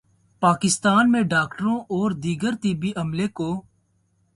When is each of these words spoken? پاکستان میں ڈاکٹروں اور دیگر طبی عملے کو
پاکستان 0.41 1.11
میں 1.11 1.21
ڈاکٹروں 1.29 1.77
اور 1.89 2.11
دیگر 2.21 2.55
طبی 2.63 2.91
عملے 2.95 3.27
کو 3.33 3.51